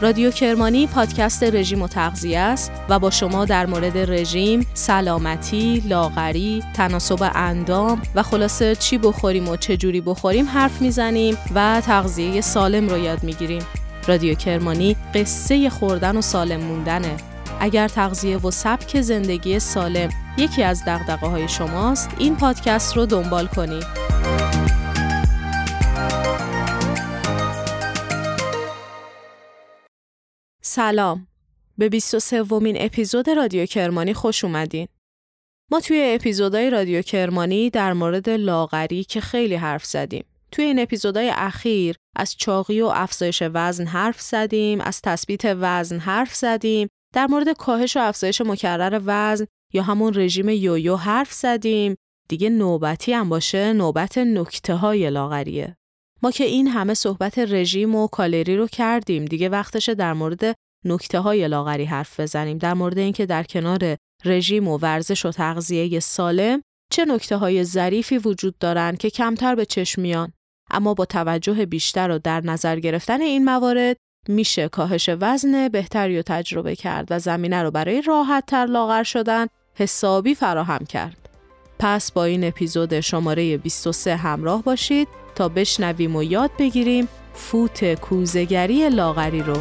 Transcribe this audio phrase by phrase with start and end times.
[0.00, 6.62] رادیو کرمانی پادکست رژیم و تغذیه است و با شما در مورد رژیم، سلامتی، لاغری،
[6.74, 12.88] تناسب اندام و خلاصه چی بخوریم و چه جوری بخوریم حرف می‌زنیم و تغذیه سالم
[12.88, 13.62] رو یاد می‌گیریم.
[14.06, 17.16] رادیو کرمانی قصه خوردن و سالم موندنه.
[17.60, 23.46] اگر تغذیه و سبک زندگی سالم یکی از دقدقه های شماست، این پادکست رو دنبال
[23.46, 24.17] کنید.
[30.70, 31.26] سلام
[31.78, 34.88] به 23 ومین اپیزود رادیو کرمانی خوش اومدین.
[35.70, 40.24] ما توی اپیزودهای رادیو کرمانی در مورد لاغری که خیلی حرف زدیم.
[40.52, 46.34] توی این اپیزودهای اخیر از چاقی و افزایش وزن حرف زدیم، از تثبیت وزن حرف
[46.34, 51.94] زدیم، در مورد کاهش و افزایش مکرر وزن یا همون رژیم یویو حرف زدیم.
[52.28, 55.76] دیگه نوبتی هم باشه نوبت نکته های لاغریه.
[56.22, 59.24] ما که این همه صحبت رژیم و کالری رو کردیم.
[59.24, 62.58] دیگه وقتشه در مورد نکته های لاغری حرف بزنیم.
[62.58, 68.18] در مورد اینکه در کنار رژیم و ورزش و تغذیه سالم چه نکته های ظریفی
[68.18, 70.32] وجود دارند که کمتر به چشم میان.
[70.70, 73.96] اما با توجه بیشتر و در نظر گرفتن این موارد
[74.28, 79.46] میشه کاهش وزن بهتری رو تجربه کرد و زمینه رو برای راحت تر لاغر شدن
[79.74, 81.28] حسابی فراهم کرد.
[81.78, 85.08] پس با این اپیزود شماره 23 همراه باشید.
[85.38, 89.56] تا بشنویم و یاد بگیریم فوت کوزگری لاغری رو.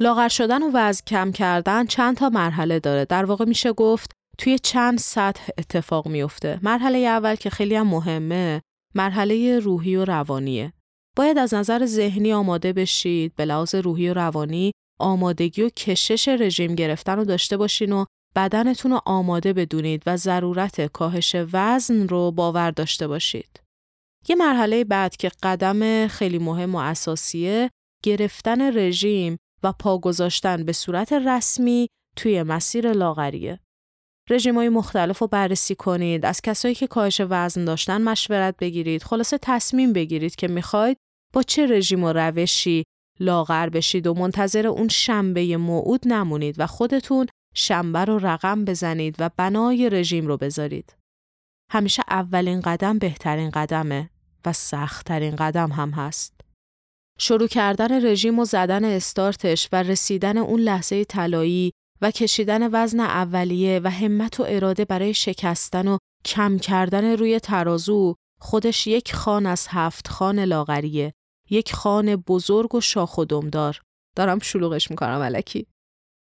[0.00, 3.04] لاغر شدن و وزن کم کردن چند تا مرحله داره.
[3.04, 6.58] در واقع میشه گفت توی چند سطح اتفاق میفته.
[6.62, 8.62] مرحله اول که خیلی هم مهمه،
[8.94, 10.72] مرحله روحی و روانیه.
[11.16, 16.74] باید از نظر ذهنی آماده بشید، به لحاظ روحی و روانی آمادگی و کشش رژیم
[16.74, 18.04] گرفتن رو داشته باشین و
[18.36, 23.60] بدنتون رو آماده بدونید و ضرورت کاهش وزن رو باور داشته باشید.
[24.28, 27.70] یه مرحله بعد که قدم خیلی مهم و اساسیه
[28.04, 33.60] گرفتن رژیم و پا گذاشتن به صورت رسمی توی مسیر لاغریه.
[34.30, 39.38] رژیم های مختلف رو بررسی کنید، از کسایی که کاهش وزن داشتن مشورت بگیرید، خلاصه
[39.42, 40.96] تصمیم بگیرید که می‌خواید
[41.32, 42.84] با چه رژیم و روشی
[43.20, 49.30] لاغر بشید و منتظر اون شنبه موعود نمونید و خودتون شنبه رو رقم بزنید و
[49.36, 50.96] بنای رژیم رو بذارید.
[51.72, 54.10] همیشه اولین قدم بهترین قدمه
[54.46, 56.40] و سختترین قدم هم هست.
[57.18, 63.80] شروع کردن رژیم و زدن استارتش و رسیدن اون لحظه طلایی و کشیدن وزن اولیه
[63.84, 69.66] و همت و اراده برای شکستن و کم کردن روی ترازو خودش یک خان از
[69.70, 71.12] هفت خان لاغریه
[71.50, 73.80] یک خان بزرگ و شاخ و دمدار.
[74.16, 75.66] دارم شلوغش می‌کنم علکی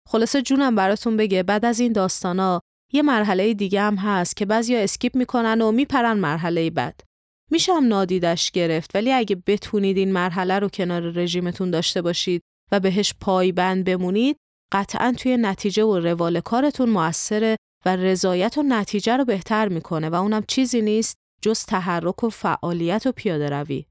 [0.10, 2.62] خلاصه جونم براتون بگه بعد از این داستانا
[2.94, 7.02] یه مرحله دیگه هم هست که بعضیا اسکیپ می‌کنن و میپرن مرحله بعد.
[7.52, 12.80] میشه هم نادیدش گرفت ولی اگه بتونید این مرحله رو کنار رژیمتون داشته باشید و
[12.80, 14.38] بهش پایبند بمونید
[14.72, 20.16] قطعا توی نتیجه و روال کارتون موثره و رضایت و نتیجه رو بهتر می‌کنه و
[20.16, 23.86] اونم چیزی نیست جز تحرک و فعالیت و پیاده روی.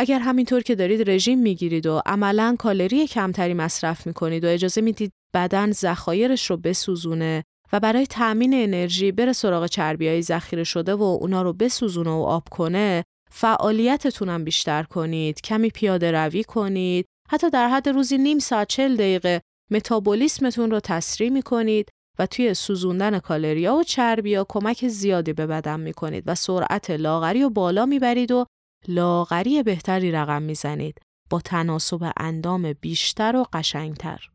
[0.00, 5.12] اگر همینطور که دارید رژیم می‌گیرید و عملا کالری کمتری مصرف می‌کنید و اجازه می‌دید
[5.34, 11.02] بدن ذخایرش رو بسوزونه و برای تأمین انرژی بره سراغ چربی های ذخیره شده و
[11.02, 17.50] اونا رو بسوزونه و آب کنه فعالیتتون هم بیشتر کنید کمی پیاده روی کنید حتی
[17.50, 21.88] در حد روزی نیم ساعت چل دقیقه متابولیسمتون رو تسریع می‌کنید
[22.18, 27.50] و توی سوزوندن کالریا و چربیا کمک زیادی به بدن می‌کنید و سرعت لاغری و
[27.50, 28.44] بالا می‌برید و
[28.88, 31.00] لاغری بهتری رقم می‌زنید
[31.30, 34.28] با تناسب اندام بیشتر و قشنگتر.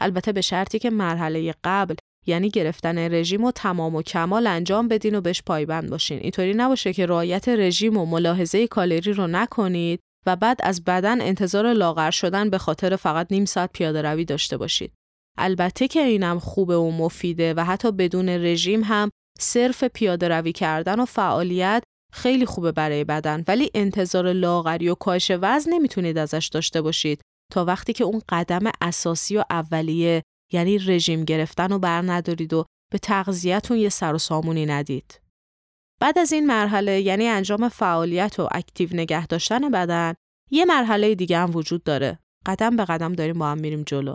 [0.00, 1.94] البته به شرطی که مرحله قبل
[2.26, 6.18] یعنی گرفتن رژیم و تمام و کمال انجام بدین و بهش پایبند باشین.
[6.18, 11.72] اینطوری نباشه که رعایت رژیم و ملاحظه کالری رو نکنید و بعد از بدن انتظار
[11.72, 14.92] لاغر شدن به خاطر فقط نیم ساعت پیاده روی داشته باشید.
[15.38, 21.00] البته که اینم خوبه و مفیده و حتی بدون رژیم هم صرف پیاده روی کردن
[21.00, 26.82] و فعالیت خیلی خوبه برای بدن ولی انتظار لاغری و کاهش وزن نمی‌تونید ازش داشته
[26.82, 27.20] باشید
[27.52, 30.22] تا وقتی که اون قدم اساسی و اولیه
[30.52, 35.20] یعنی رژیم گرفتن و بر ندارید و به تغذیهتون یه سر و سامونی ندید.
[36.00, 40.14] بعد از این مرحله یعنی انجام فعالیت و اکتیو نگه داشتن بدن
[40.50, 42.18] یه مرحله دیگه هم وجود داره.
[42.46, 44.14] قدم به قدم داریم با هم میریم جلو.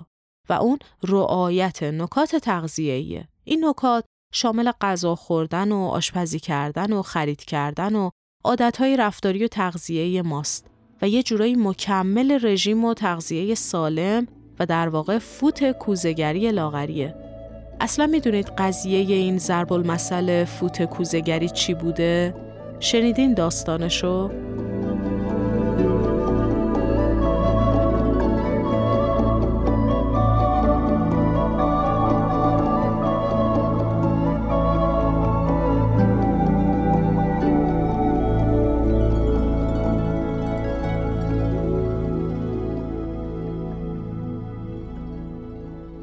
[0.49, 3.27] و اون رعایت نکات تغذیه‌ایه.
[3.43, 8.09] این نکات شامل غذا خوردن و آشپزی کردن و خرید کردن و
[8.43, 10.65] عادتهای رفتاری و تغذیه ماست
[11.01, 14.27] و یه جورایی مکمل رژیم و تغذیه سالم
[14.59, 17.15] و در واقع فوت کوزگری لاغریه.
[17.81, 22.35] اصلا می‌دونید قضیه این ضرب المثل فوت کوزگری چی بوده؟
[22.79, 24.31] شنیدین داستانشو؟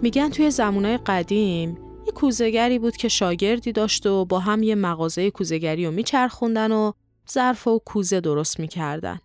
[0.02, 5.30] میگن توی زمانای قدیم یه کوزگری بود که شاگردی داشت و با هم یه مغازه
[5.30, 6.92] کوزگری رو میچرخوندن و
[7.30, 9.20] ظرف و کوزه درست می‌کردن.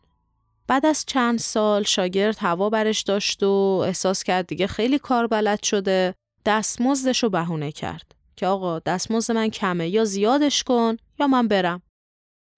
[0.67, 5.63] بعد از چند سال شاگرد هوا برش داشت و احساس کرد دیگه خیلی کار بلد
[5.63, 6.13] شده
[6.45, 11.81] دستمزدش رو بهونه کرد که آقا دستمزد من کمه یا زیادش کن یا من برم.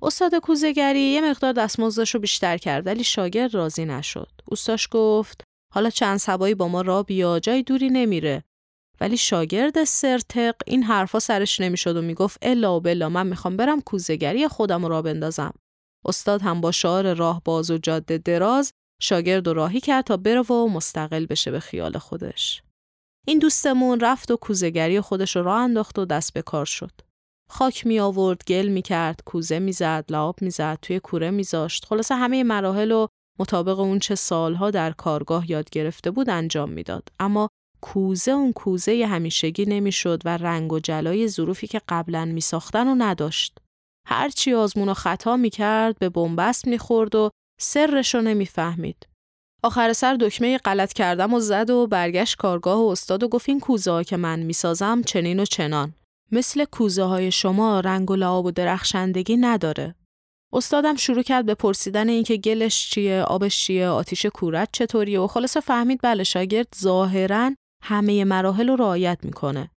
[0.02, 4.30] استاد کوزگری یه مقدار دستمزدش رو بیشتر کرد ولی شاگرد راضی نشد.
[4.46, 5.44] اوستاش گفت
[5.74, 8.44] حالا چند سبایی با ما را بیا جای دوری نمیره.
[9.02, 13.82] ولی شاگرد سرتق این حرفا سرش نمی‌شد و می‌گفت الا و بلا من می‌خوام برم
[13.82, 15.54] کوزگری خودم را بندازم.
[16.06, 20.42] استاد هم با شعار راه باز و جاده دراز شاگرد و راهی کرد تا بره
[20.42, 22.64] و مستقل بشه به خیال خودش.
[23.28, 26.92] این دوستمون رفت و کوزگری خودش رو راه انداخت و دست به کار شد.
[27.50, 31.44] خاک می آورد، گل می کرد، کوزه می زد، لعاب می زد، توی کوره می
[31.44, 31.86] زاشت.
[31.86, 33.08] خلاصه همه مراحل رو
[33.40, 37.50] مطابق اون چه سالها در کارگاه یاد گرفته بود انجام می‌داد اما
[37.82, 42.96] کوزه اون کوزه همیشگی نمی‌شد و رنگ و جلای ظروفی که قبلا می ساختن و
[42.98, 43.58] نداشت.
[44.08, 47.30] هرچی آزمون و خطا می کرد به بنبست می خورد و
[47.62, 49.08] سرش رو نمی‌فهمید.
[49.64, 53.60] آخر سر دکمه غلط کردم و زد و برگشت کارگاه و استاد و گفت این
[53.60, 55.94] کوزه ها که من می‌سازم چنین و چنان.
[56.32, 59.96] مثل کوزه های شما رنگ و لعاب و درخشندگی نداره.
[60.54, 65.60] استادم شروع کرد به پرسیدن اینکه گلش چیه، آبش چیه، آتیش کورت چطوریه و خلاصه
[65.60, 67.52] فهمید بله شاگرد ظاهرا
[67.84, 69.72] همه مراحل رو رعایت می‌کنه.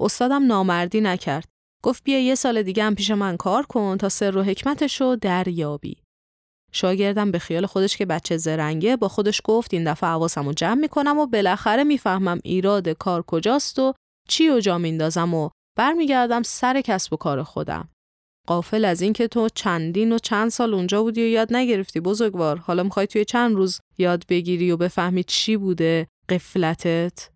[0.00, 1.48] استادم نامردی نکرد.
[1.82, 5.16] گفت بیا یه سال دیگه هم پیش من کار کن تا سر و حکمتش رو
[5.16, 5.96] دریابی.
[6.72, 10.80] شاگردم به خیال خودش که بچه زرنگه با خودش گفت این دفعه حواسم رو جمع
[10.80, 13.94] می‌کنم و بالاخره می‌فهمم ایراد کار کجاست و
[14.28, 17.88] چی و جا میندازم و برمیگردم سر کسب و کار خودم.
[18.46, 22.56] قافل از اینکه تو چندین و چند سال اونجا بودی و یاد نگرفتی بزرگوار.
[22.56, 27.30] حالا می‌خوای توی چند روز یاد بگیری و بفهمی چی بوده قفلتت؟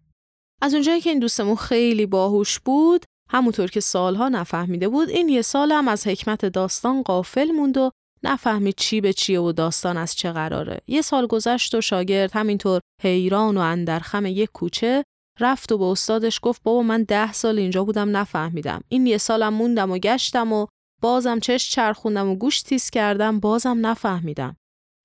[0.63, 5.43] از اونجایی که این دوستمون خیلی باهوش بود همونطور که سالها نفهمیده بود این یه
[5.43, 7.91] سال هم از حکمت داستان قافل موند و
[8.23, 10.81] نفهمید چی به چیه و داستان از چه قراره.
[10.87, 15.05] یه سال گذشت و شاگرد همینطور حیران و اندرخم یک کوچه
[15.41, 18.81] رفت و به استادش گفت بابا من ده سال اینجا بودم نفهمیدم.
[18.89, 20.67] این یه سالم موندم و گشتم و
[21.05, 24.57] بازم چش چرخوندم و گوش تیز کردم بازم نفهمیدم.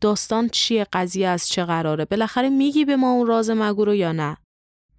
[0.02, 4.12] داستان چیه؟ قضیه از چه قراره؟ بالاخره میگی به ما اون راز مگو رو یا
[4.12, 4.38] نه؟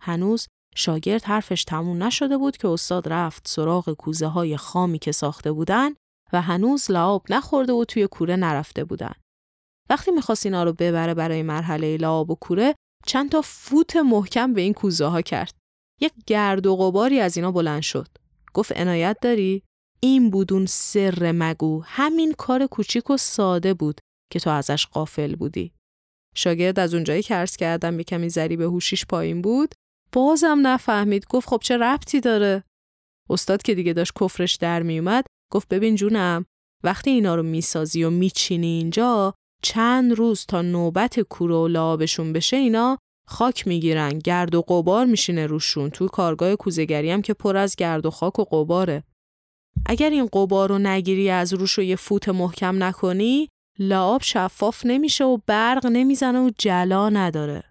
[0.01, 5.53] هنوز شاگرد حرفش تموم نشده بود که استاد رفت سراغ کوزه های خامی که ساخته
[5.53, 5.91] بودن
[6.33, 9.15] و هنوز لعاب نخورده و توی کوره نرفته بودن.
[9.91, 12.75] وقتی می‌خواست اینا رو ببره برای مرحله لعاب و کوره
[13.07, 15.55] چند تا فوت محکم به این کوزه ها کرد.
[16.01, 18.09] یک گرد و غباری از اینا بلند شد.
[18.55, 19.63] گفت عنایت داری؟
[20.03, 21.83] این بودون سر مگو.
[21.85, 24.01] همین کار کوچیک و ساده بود
[24.33, 25.73] که تو ازش قافل بودی.
[26.35, 29.75] شاگرد از اونجایی که عرض کردم به کمی به هوشیش پایین بود
[30.13, 31.27] بازم نفهمید.
[31.27, 32.65] گفت خب چه ربطی داره؟
[33.31, 36.45] استاد که دیگه داشت کفرش در میومد گفت ببین جونم
[36.85, 42.57] وقتی اینا رو می‌سازی و میچینی اینجا چند روز تا نوبت کوره و لعابشون بشه
[42.57, 44.19] اینا خاک می‌گیرن.
[44.19, 45.91] گرد و قبار میشینه روشون.
[45.91, 49.05] تو کارگاه کوزگری هم که پر از گرد و خاک و قباره
[49.87, 53.49] اگر این قبار رو نگیری از روش و یه فوت محکم نکنی
[53.79, 57.63] لعاب شفاف نمیشه و برق نمی‌زنه و جلا نداره.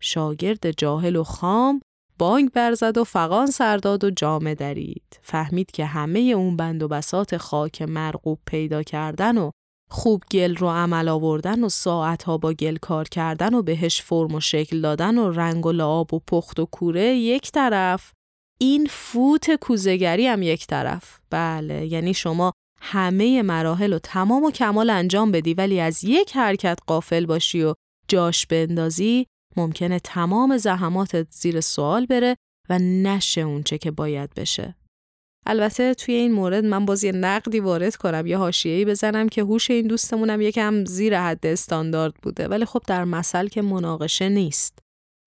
[0.00, 1.80] شاگرد جاهل و خام
[2.18, 5.20] بانگ برزد و فقان سرداد و جامه درید.
[5.22, 9.50] فهمید که همه اون بند و بسات خاک مرغوب پیدا کردن و
[9.90, 14.40] خوب گل رو عمل آوردن و ساعتها با گل کار کردن و بهش فرم و
[14.40, 18.12] شکل دادن و رنگ و لعاب و پخت و کوره یک طرف
[18.60, 21.18] این فوت کوزگری هم یک طرف.
[21.30, 26.78] بله یعنی شما همه مراحل و تمام و کمال انجام بدی ولی از یک حرکت
[26.86, 27.74] قافل باشی و
[28.08, 32.36] جاش بندازی ممکنه تمام زحماتت زیر سوال بره
[32.70, 34.74] و نشه اونچه که باید بشه.
[35.46, 39.70] البته توی این مورد من باز یه نقدی وارد کنم یا حاشیه‌ای بزنم که هوش
[39.70, 42.48] این دوستمونم یکم زیر حد استاندارد بوده.
[42.48, 44.78] ولی خب در مثل که مناقشه نیست.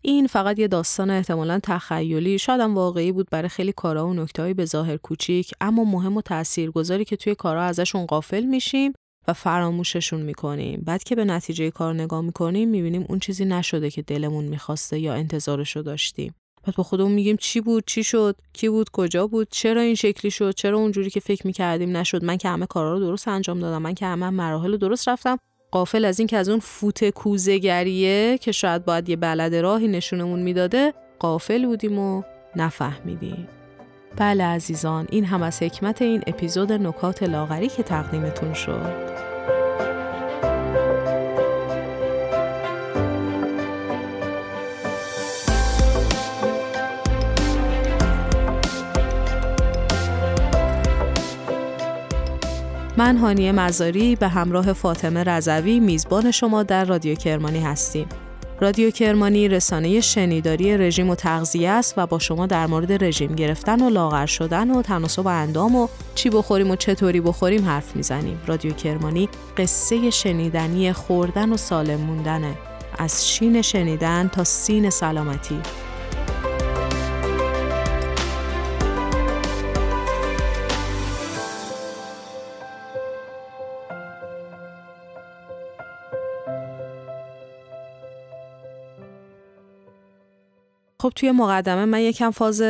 [0.01, 4.53] این فقط یه داستان احتمالا تخیلی شاید هم واقعی بود برای خیلی کارا و نکتهایی
[4.53, 8.93] به ظاهر کوچیک اما مهم و تاثیرگذاری که توی کارا ازشون قافل میشیم
[9.27, 10.84] و فراموششون می‌کنیم.
[10.86, 15.13] بعد که به نتیجه کار نگاه می‌کنیم می‌بینیم اون چیزی نشده که دلمون می‌خواسته یا
[15.13, 16.36] انتظارشو داشتیم.
[16.63, 20.31] بعد با خودمون میگیم چی بود چی شد کی بود کجا بود چرا این شکلی
[20.31, 22.24] شد چرا اونجوری که فکر می‌کردیم نشد.
[22.24, 25.38] من که همه کارا رو درست انجام دادم من که همه مراحل رو درست رفتم.
[25.71, 30.39] قافل از این که از اون فوت کوزگریه که شاید باید یه بلد راهی نشونمون
[30.41, 32.23] می‌داده قافل بودیم و
[32.55, 33.47] نفهمیدیم.
[34.17, 39.30] بله عزیزان این هم از حکمت این اپیزود نکات لاغری که تقدیمتون شد.
[53.01, 58.08] من هانیه مزاری به همراه فاطمه رضوی میزبان شما در رادیو کرمانی هستیم.
[58.60, 63.81] رادیو کرمانی رسانه شنیداری رژیم و تغذیه است و با شما در مورد رژیم گرفتن
[63.81, 68.41] و لاغر شدن و تناسب اندام و چی بخوریم و چطوری بخوریم حرف می‌زنیم.
[68.48, 72.53] رادیو کرمانی قصه شنیدنی خوردن و سالم موندنه.
[72.98, 75.60] از شین شنیدن تا سین سلامتی.
[91.01, 92.62] خب توی مقدمه من یکم فاز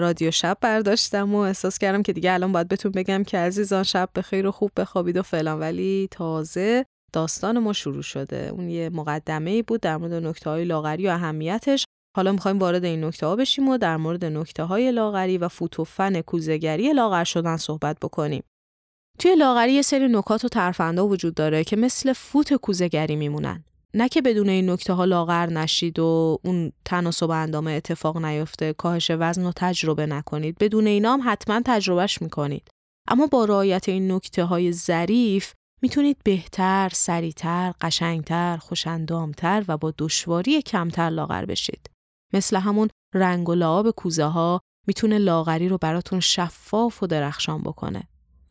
[0.00, 4.08] رادیو شب برداشتم و احساس کردم که دیگه الان باید بهتون بگم که عزیزان شب
[4.14, 8.52] به خیر و خوب بخوابید و فلان ولی تازه داستان ما شروع شده.
[8.56, 11.84] اون یه مقدمه بود در مورد نکته های لاغری و اهمیتش.
[12.16, 16.20] حالا می‌خوایم وارد این نکته ها بشیم و در مورد نکته های لاغری و فوتوفن
[16.20, 18.42] کوزگری لاغر شدن صحبت بکنیم.
[19.18, 23.64] توی لاغری یه سری نکات و ترفندا وجود داره که مثل فوت کوزگری میمونن.
[23.94, 29.10] نه که بدون این نکته ها لاغر نشید و اون تناسب اندام اتفاق نیفته کاهش
[29.10, 32.68] وزن رو تجربه نکنید بدون اینا هم حتما تجربهش می‌کنید
[33.08, 40.62] اما با رعایت این نکته های ظریف می‌تونید بهتر، سریعتر، قشنگتر، خوشندامتر و با دشواری
[40.62, 41.90] کمتر لاغر بشید.
[42.32, 48.02] مثل همون رنگ و لعاب کوزه ها می‌تونه لاغری رو براتون شفاف و درخشان بکنه.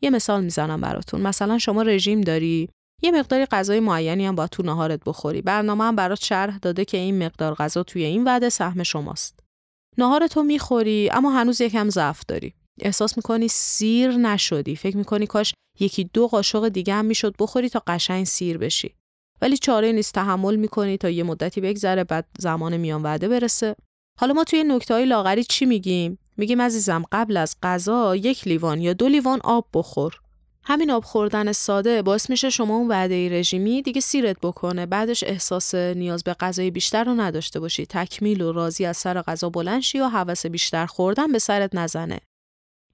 [0.02, 1.20] یه مثال می‌زنم براتون.
[1.20, 2.68] مثلا شما رژیم داری
[3.02, 5.42] یه مقداری غذای معینی هم با تو نهارت بخوری.
[5.42, 9.40] برنامه هم برات شرح داده که این مقدار غذا توی این وعده سهم شماست.
[9.98, 12.54] ناهارتو می‌خوری اما هنوز یکم ضعف داری.
[12.80, 14.76] احساس می‌کنی سیر نشدی.
[14.76, 18.94] فکر می‌کنی کاش یکی دو قاشق دیگه هم می‌شد بخوری تا قشنگ سیر بشی.
[19.42, 23.76] ولی چاره نیست تحمل می‌کنی تا یه مدتی بگذره بعد زمان میان وعده برسه.
[24.20, 28.80] حالا ما توی نکته های لاغری چی میگیم؟ میگیم عزیزم قبل از غذا یک لیوان
[28.80, 30.21] یا دو لیوان آب بخور.
[30.64, 34.86] همین آب خوردن ساده باعث میشه شما اون وعده رژیمی دیگه سیرت بکنه.
[34.86, 37.86] بعدش احساس نیاز به غذای بیشتر رو نداشته باشی.
[37.86, 42.20] تکمیل و راضی از سر غذا بلند شی و حوس بیشتر خوردن به سرت نزنه.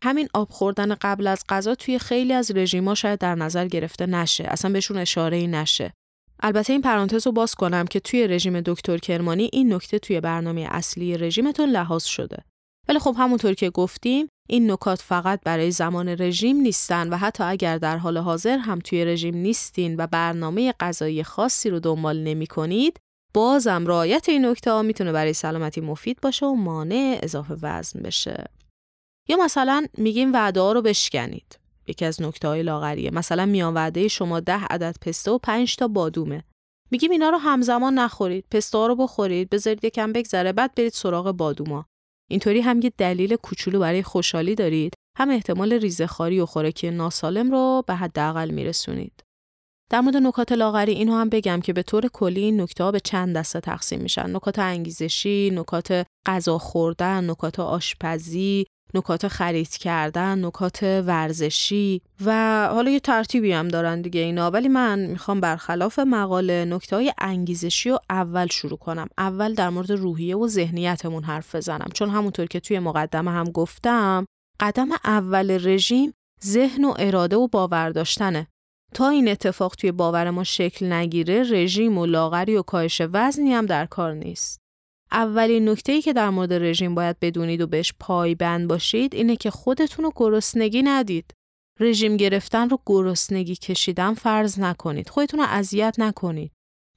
[0.02, 4.44] همین آب خوردن قبل از غذا توی خیلی از رژیما شاید در نظر گرفته نشه.
[4.48, 5.92] اصلا بهشون اشاره ای نشه.
[6.40, 10.66] البته این پرانتز رو باز کنم که توی رژیم دکتر کرمانی این نکته توی برنامه
[10.70, 12.44] اصلی رژیمتون لحاظ شده.
[12.88, 17.78] ولی خب همونطور که گفتیم این نکات فقط برای زمان رژیم نیستن و حتی اگر
[17.78, 23.00] در حال حاضر هم توی رژیم نیستین و برنامه غذایی خاصی رو دنبال نمی کنید
[23.34, 28.44] بازم رعایت این نکته ها می‌تونه برای سلامتی مفید باشه و مانع اضافه وزن بشه.
[29.28, 31.58] یا مثلا میگیم وعده ها رو بشکنید.
[31.86, 33.10] یکی از نکته های لاغریه.
[33.10, 36.44] مثلا میان وعده شما ده عدد پسته و 5 تا بادومه.
[36.90, 38.44] میگیم اینا رو همزمان نخورید.
[38.50, 41.86] پسته رو بخورید بذارید یکم بگذره بعد برید سراغ بادوما.
[42.30, 44.94] اینطوری هم یه دلیل کوچولو برای خوشحالی دارید.
[45.16, 49.22] هم احتمال ریزهخواری و خوراکی ناسالم رو به حداقل میرسونید.
[49.90, 53.00] در مورد نکات لاغری اینو هم بگم که به طور کلی این نکته ها به
[53.00, 54.36] چند دسته تقسیم میشن.
[54.36, 63.00] نکات انگیزشی نکات غذا خوردن نکات آشپزی نکات خرید کردن، نکات ورزشی و حالا یه
[63.00, 64.50] ترتیبی هم دارن دیگه اینا.
[64.50, 69.08] ولی من می‌خوام برخلاف مقاله نکته های انگیزشی رو اول شروع کنم.
[69.18, 71.88] اول در مورد روحیه و ذهنیتمون حرف بزنم.
[71.94, 74.26] چون همونطور که توی مقدمه هم گفتم
[74.60, 76.12] قدم اول رژیم
[76.44, 78.46] ذهن و اراده و باور داشتنه.
[78.94, 83.66] تا این اتفاق توی باور ما شکل نگیره رژیم و لاغری و کاهش وزنی هم
[83.66, 84.60] در کار نیست.
[85.12, 90.04] اولین نکته که در مورد رژیم باید بدونید و بهش پایبند باشید اینه که خودتون
[90.04, 91.34] رو گرسنگی ندید.
[91.80, 95.08] رژیم گرفتن رو گرسنگی کشیدن فرض نکنید.
[95.08, 96.52] خودتون رو اذیت نکنید.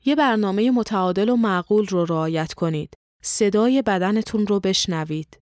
[0.06, 2.94] یه برنامه متعادل و معقول رو رعایت کنید.
[3.24, 5.39] صدای بدنتون رو بشنوید.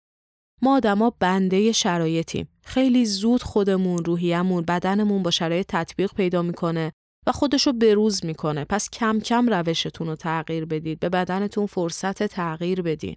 [0.62, 2.47] ما آدما بنده شرایطیم.
[2.63, 6.91] خیلی زود خودمون، روحیمون، بدنمون با شرایط تطبیق پیدا می‌کنه
[7.27, 8.65] و خودشو بروز می‌کنه.
[8.65, 11.00] پس کم کم روشتون رو تغییر بدید.
[11.00, 13.15] به بدنتون فرصت تغییر بدین.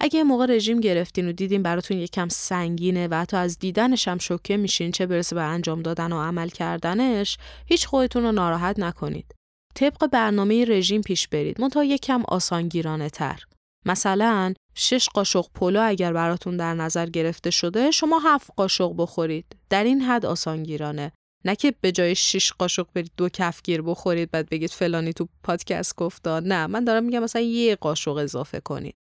[0.00, 4.56] اگه موقع رژیم گرفتین و دیدین براتون یکم سنگینه و حتی از دیدنش هم شوکه
[4.56, 9.34] میشین چه برسه به انجام دادن و عمل کردنش هیچ خودتون رو ناراحت نکنید.
[9.74, 11.60] طبق برنامه رژیم پیش برید.
[11.60, 13.40] منتها یکم آسانگیرانه تر.
[13.86, 19.56] مثلا شش قاشق پلو اگر براتون در نظر گرفته شده شما هفت قاشق بخورید.
[19.70, 21.12] در این حد آسانگیرانه.
[21.46, 25.96] نه که به جای 6 قاشق برید دو کفگیر بخورید بعد بگید فلانی تو پادکست
[25.96, 26.40] گفتا.
[26.40, 28.94] نه من دارم میگم مثلا یه قاشق اضافه کنید.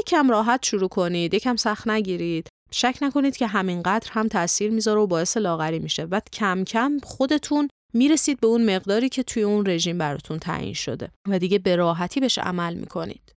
[0.00, 2.48] یکم راحت شروع کنید یکم سخت نگیرید.
[2.70, 7.68] شک نکنید که همینقدر هم تاثیر می‌ذاره و باعث لاغری میشه بعد کم کم خودتون
[7.94, 12.20] می‌رسید به اون مقداری که توی اون رژیم براتون تعیین شده و دیگه به راحتی
[12.20, 13.31] بهش عمل می‌کنید.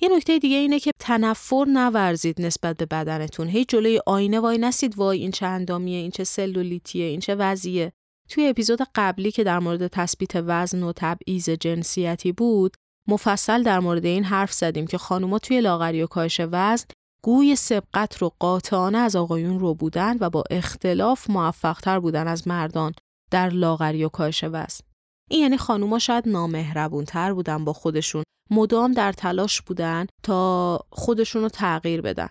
[0.00, 3.48] یه نکته دیگه اینه که تنفر نورزید نسبت به بدنتون.
[3.48, 7.92] هی جلوی آینه وای نسید وای این چه اندامیه این چه سلولیتیه این چه وضعیه.
[8.28, 12.76] توی اپیزود قبلی که در مورد تثبیت وزن و تبعیض جنسیتی بود
[13.08, 16.86] مفصل در مورد این حرف زدیم که خانوما توی لاغری و کاهش وزن
[17.22, 22.92] گوی سبقت رو قاطعانه از آقایون رو بودن و با اختلاف موفقتر بودن از مردان
[23.30, 24.84] در لاغری و کاهش وزن.
[25.30, 28.24] این یعنی خانوما شاید نامهربونتر بودن با خودشون.
[28.50, 32.28] مدام در تلاش بودن تا خودشون رو تغییر بدن.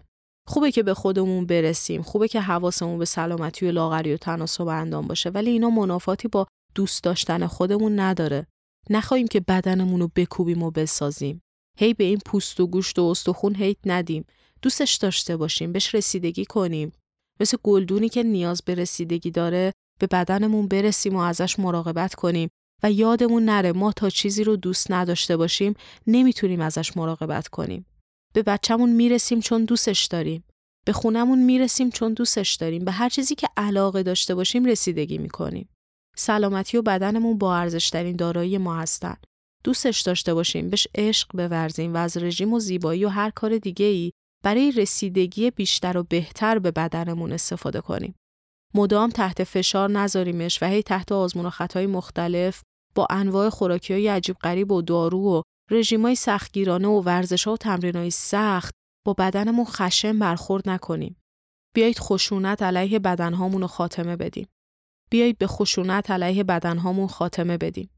[0.48, 5.08] خوبه که به خودمون برسیم خوبه که حواسمون به سلامتی و لاغری و تناسب اندام
[5.08, 8.48] باشه ولی اینا منافاتی با دوست داشتن خودمون نداره.
[8.90, 11.42] نخواهیم که بدنمون رو بکوبیم و بسازیم.
[11.78, 14.26] هی به این پوست و گوشت و استخون هیت ندیم.
[14.62, 16.92] دوستش داشته باشیم بهش رسیدگی کنیم.
[17.40, 22.50] مثل گلدونی که نیاز به رسیدگی داره به بدنمون برسیم و ازش مراقبت کنیم.
[22.84, 25.74] و یادمون نره ما تا چیزی رو دوست نداشته باشیم
[26.08, 27.86] نمی‌تونیم ازش مراقبت کنیم.
[28.34, 30.44] به بچهمون می‌رسیم چون دوستش داریم.
[30.86, 32.86] به خونمون می‌رسیم چون دوستش داریم.
[32.86, 35.70] به هر چیزی که علاقه داشته باشیم رسیدگی می‌کنیم.
[36.16, 39.16] سلامتی و بدنمون با ارزشترین دارایی ما هستن.
[39.64, 43.86] دوستش داشته باشیم بهش عشق بورزیم و از رژیم و زیبایی و هر کار دیگه
[43.86, 44.12] ای
[44.44, 48.16] برای رسیدگی بیشتر و بهتر به بدنمون استفاده کنیم.
[48.76, 52.62] مدام تحت فشار نذاریمش و هی تحت آزمون و خطای مختلف
[52.96, 57.58] با انواع خوراکی های عجیب غریب و دارو و رژیمای سختگیرانه و ورزش ها و
[57.58, 58.74] تمرینای سخت
[59.06, 61.16] با بدنمون خشم برخورد نکنیم.
[61.76, 64.48] بیایید خشونت علیه بدنهامون رو خاتمه بدیم.
[65.12, 67.90] بیایید به خشونت علیه بدنهامون خاتمه بدیم.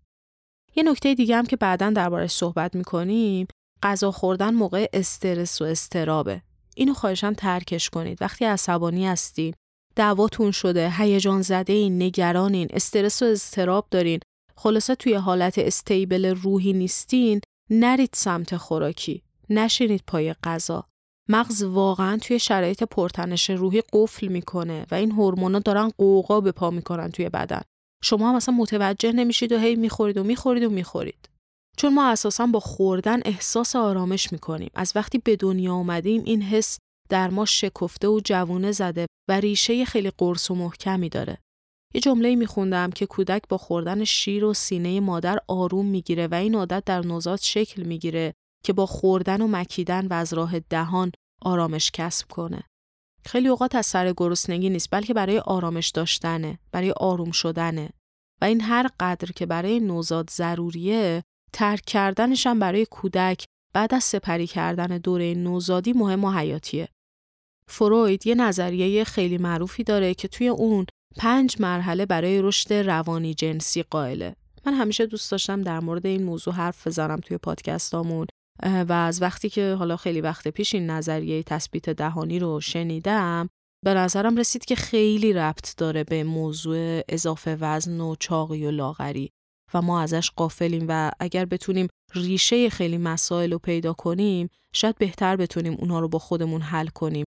[0.75, 3.47] یه نکته دیگه هم که بعدا دربارش صحبت می‌کنیم
[3.84, 6.41] غذا خوردن موقع استرس و استرابه.
[6.75, 8.21] اینو خواهشان ترکش کنید.
[8.21, 9.53] وقتی عصبانی هستین،
[9.95, 14.19] دعواتون شده، هیجان زده این، نگرانین، استرس و استراب دارین،
[14.58, 20.88] خلاصه توی حالت استیبل روحی نیستین، نرید سمت خوراکی نشینید پای غذا.
[21.30, 26.70] مغز واقعا توی شرایط پرتنش روحی قفل می‌کنه و این هورمونا دارن قوقا به پا
[26.70, 27.62] می‌کنن توی بدن.
[28.04, 31.30] شما هم اصلا متوجه نمیشید و هی می‌خورید و می‌خورید و می‌خورید.
[31.78, 34.72] چون ما اساسا با خوردن احساس آرامش می‌کنیم.
[34.76, 36.78] از وقتی به دنیا آمدیم این حس
[37.10, 41.38] در ما شکفته و جوونه زده و ریشه خیلی قرص و محکمی داره.
[41.95, 46.55] یه جمله میخوندم که کودک با خوردن شیر و سینه مادر آروم می‌گیره و این
[46.55, 51.91] عادت در نوزاد شکل می‌گیره که با خوردن و مکیدن و از راه دهان آرامش
[51.91, 52.63] کسب کنه.
[53.25, 57.89] خیلی اوقات از سر گرسنگی نیست بلکه برای آرامش داشتنه، برای آروم شدنه.
[58.41, 64.03] و این هر قدر که برای نوزاد ضروریه، ترک کردنش هم برای کودک بعد از
[64.03, 66.89] سپری کردن دوره نوزادی مهم و حیاتیه.
[67.69, 70.86] فروید یه نظریه خیلی معروفی داره که توی اون
[71.17, 74.36] پنج مرحله برای رشد روانی جنسی قائله.
[74.65, 78.28] من همیشه دوست داشتم در مورد این موضوع حرف بزنم توی پادکستامون
[78.63, 83.49] و از وقتی که حالا خیلی وقت پیش این نظریه تثبیت دهانی رو شنیدم
[83.86, 89.32] به نظرم رسید که خیلی ربط داره به موضوع اضافه وزن و چاقی و لاغری
[89.73, 95.36] و ما ازش قافلیم و اگر بتونیم ریشه خیلی مسائل رو پیدا کنیم شاید بهتر
[95.36, 97.25] بتونیم اونها رو با خودمون حل کنیم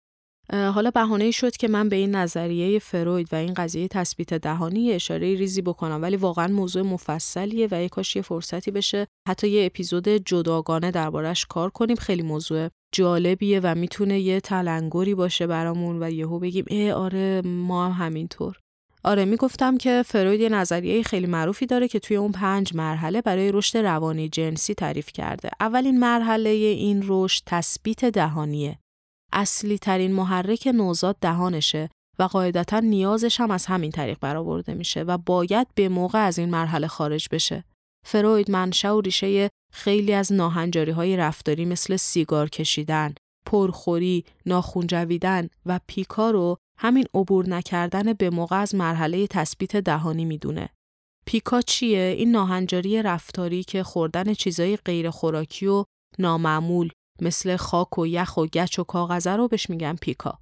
[0.52, 5.34] حالا بهانه شد که من به این نظریه فروید و این قضیه تثبیت دهانی اشاره
[5.34, 10.08] ریزی بکنم ولی واقعا موضوع مفصلیه و یک کاش یه فرصتی بشه حتی یه اپیزود
[10.08, 11.96] جداگانه دربارش کار کنیم.
[11.96, 17.88] خیلی موضوع جالبیه و می‌تونه یه تلنگری باشه برامون و یهو بگیم ای آره ما
[17.88, 18.56] هم همینطور.
[19.04, 23.52] آره می‌گفتم که فروید یه نظریه خیلی معروفی داره که توی اون پنج مرحله برای
[23.52, 25.50] رشد روانی جنسی تعریف کرده.
[25.60, 28.78] اولین مرحله این رشد تثبیت دهانیه.
[29.34, 35.18] اصلی ترین محرک نوزاد دهانشه و قاعدتا نیازش هم از همین طریق برآورده میشه و
[35.18, 37.64] باید به موقع از این مرحله خارج بشه.
[38.06, 43.14] فروید منشأ و ریشه خیلی از ناهنجاری های رفتاری مثل سیگار کشیدن،
[43.46, 50.24] پرخوری، ناخون جویدن و پیکا رو همین عبور نکردن به موقع از مرحله تثبیت دهانی
[50.24, 50.68] می‌دونه.
[51.26, 55.84] پیکا چیه؟ این ناهنجاری رفتاری که خوردن چیزای غیر خوراکی و
[56.18, 60.38] نامعمول مثل خاک و یخ و گچ و کاغذه رو بهش میگن پیکا.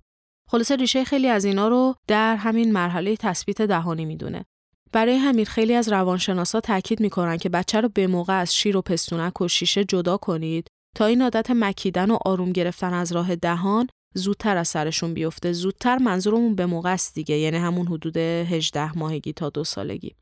[0.51, 4.45] خلاصه ریشه خیلی از اینا رو در همین مرحله تثبیت دهانی می‌دونه.
[4.93, 8.83] برای همین خیلی از روانشناسا تاکید می‌کنن که بچه رو به موقع از شیر و
[8.83, 13.89] پستونک و شیشه جدا کنید تا این عادت مکیدن و آروم گرفتن از راه دهان
[14.15, 19.33] زودتر از سرشون بیفته زودتر منظورمون به موقع است دیگه یعنی همون حدود 18 ماهگی
[19.33, 20.15] تا دو سالگی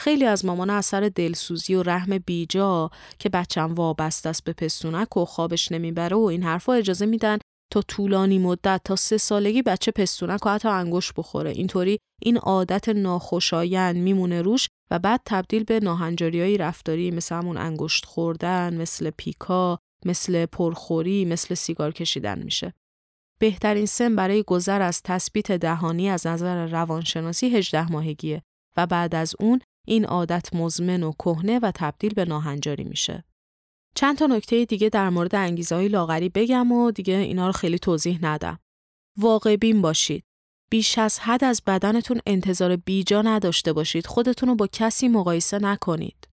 [0.00, 5.24] خیلی از مامان اثر دلسوزی و رحم بیجا که بچم وابسته است به پستونک و
[5.24, 7.38] خوابش نمی‌بره و این حرفا اجازه میدن
[7.72, 11.50] تا طولانی مدت تا سه سالگی بچه پستونک و حتی انگشت بخوره.
[11.50, 18.04] اینطوری این عادت ناخوشایند میمونه روش و بعد تبدیل به ناهنجاری رفتاری مثل همون انگشت
[18.04, 22.74] خوردن مثل پیکا مثل پرخوری مثل سیگار کشیدن میشه.
[23.40, 28.42] بهترین سن برای گذر از تثبیت دهانی از نظر روانشناسی 18 ماهگیه
[28.76, 33.24] و بعد از اون این عادت مزمن و کهنه و تبدیل به ناهنجاری میشه.
[33.94, 37.78] چند تا نکته دیگه در مورد انگیزه های لاغری بگم و دیگه اینا رو خیلی
[37.78, 38.58] توضیح ندم.
[39.18, 40.24] واقع بین باشید.
[40.70, 44.06] بیش از حد از بدنتون انتظار بیجا نداشته باشید.
[44.06, 46.28] خودتون رو با کسی مقایسه نکنید.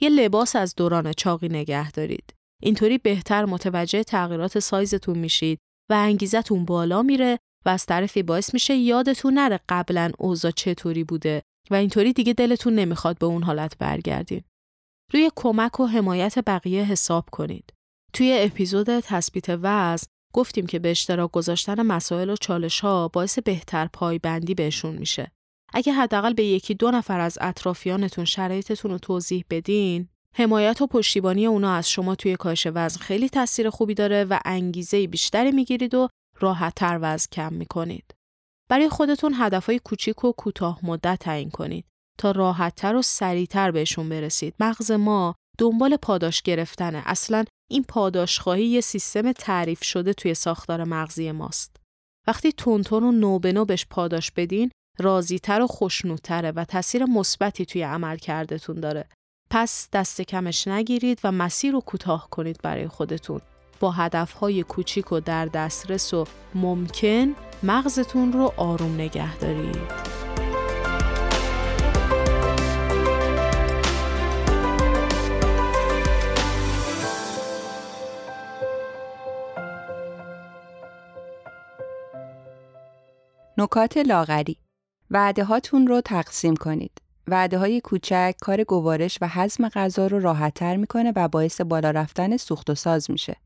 [0.00, 2.34] یه لباس از دوران چاقی نگه دارید.
[2.62, 5.58] اینطوری بهتر متوجه تغییرات سایزتون میشید
[5.90, 11.42] و انگیزتون بالا میره و از طرفی باعث میشه یادتون نره قبلا اوضاع چطوری بوده
[11.70, 14.42] و اینطوری دیگه دلتون نمی‌خواد به اون حالت برگردین.
[15.12, 17.72] روی کمک و حمایت بقیه حساب کنید.
[18.12, 23.86] توی اپیزود تثبیت وزن گفتیم که به اشتراک گذاشتن مسائل و چالش ها باعث بهتر
[23.92, 25.30] پایبندی بهشون میشه.
[25.72, 31.46] اگه حداقل به یکی دو نفر از اطرافیانتون شرایطتون رو توضیح بدین، حمایت و پشتیبانی
[31.46, 36.08] اونا از شما توی کاهش وزن خیلی تاثیر خوبی داره و انگیزه بیشتری می‌گیرید و
[36.40, 38.14] راحتتر وزن کم می‌کنید.
[38.70, 41.86] برای خودتون هدفهای کوچیک و کوتاه مدت تعیین کنید
[42.18, 44.54] تا راحتتر و سریعتر بهشون برسید.
[44.60, 47.02] مغز ما دنبال پاداش گرفتنه.
[47.06, 51.76] اصلا این پاداشخواهی یه سیستم تعریف شده توی ساختار مغزی ماست.
[52.26, 57.66] وقتی تونتون و نو به نو بهش پاداش بدین، راضیتر و خوشنودتره و تاثیر مثبتی
[57.66, 59.08] توی عمل کردتون داره.
[59.50, 63.40] پس دست کمش نگیرید و مسیر رو کوتاه کنید برای خودتون.
[63.80, 67.34] با هدفهای کوچیک و در دسترس و ممکن
[67.66, 69.76] مغزتون رو آروم نگه دارید.
[83.58, 84.58] نکات لاغری
[85.10, 87.02] وعده هاتون رو تقسیم کنید.
[87.28, 92.36] وعده های کوچک کار گوارش و هضم غذا رو راحتتر می‌کنه و باعث بالا رفتن
[92.36, 93.36] سوخت و ساز میشه.